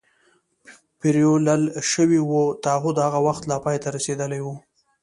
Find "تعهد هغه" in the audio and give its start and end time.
2.63-3.19